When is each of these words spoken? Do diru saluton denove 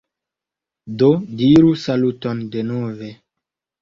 Do 1.01 1.09
diru 1.41 1.75
saluton 1.85 2.43
denove 2.57 3.15